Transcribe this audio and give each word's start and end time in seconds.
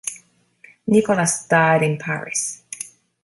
Nicolas 0.87 1.45
died 1.47 1.83
in 1.83 1.99
Paris. 1.99 2.63